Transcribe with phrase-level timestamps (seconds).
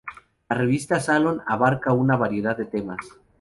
[0.49, 3.05] La revista Salon abarca una variedad de temas.